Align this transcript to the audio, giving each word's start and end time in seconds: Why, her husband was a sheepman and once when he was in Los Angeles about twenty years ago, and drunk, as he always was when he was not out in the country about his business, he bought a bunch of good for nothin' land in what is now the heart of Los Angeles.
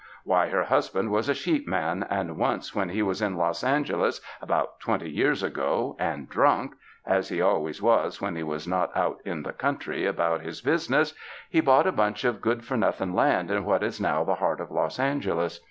Why, 0.23 0.49
her 0.49 0.63
husband 0.63 1.11
was 1.11 1.29
a 1.29 1.35
sheepman 1.35 2.07
and 2.09 2.35
once 2.35 2.73
when 2.73 2.89
he 2.89 3.03
was 3.03 3.21
in 3.21 3.35
Los 3.37 3.63
Angeles 3.63 4.19
about 4.41 4.79
twenty 4.79 5.11
years 5.11 5.43
ago, 5.43 5.95
and 5.99 6.27
drunk, 6.27 6.73
as 7.05 7.29
he 7.29 7.39
always 7.39 7.83
was 7.83 8.19
when 8.19 8.35
he 8.35 8.41
was 8.41 8.67
not 8.67 8.97
out 8.97 9.19
in 9.25 9.43
the 9.43 9.53
country 9.53 10.07
about 10.07 10.41
his 10.41 10.59
business, 10.59 11.13
he 11.51 11.61
bought 11.61 11.85
a 11.85 11.91
bunch 11.91 12.23
of 12.23 12.41
good 12.41 12.65
for 12.65 12.75
nothin' 12.77 13.13
land 13.13 13.51
in 13.51 13.63
what 13.63 13.83
is 13.83 14.01
now 14.01 14.23
the 14.23 14.33
heart 14.33 14.59
of 14.59 14.71
Los 14.71 14.97
Angeles. 14.97 15.59